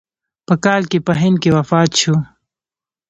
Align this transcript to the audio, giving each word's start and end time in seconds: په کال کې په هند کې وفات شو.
په 0.47 0.53
کال 0.65 0.81
کې 0.91 0.99
په 1.07 1.13
هند 1.21 1.37
کې 1.41 1.49
وفات 1.57 1.91
شو. 2.01 2.15